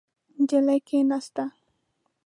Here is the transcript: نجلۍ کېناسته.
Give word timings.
نجلۍ 0.39 0.77
کېناسته. 0.87 1.43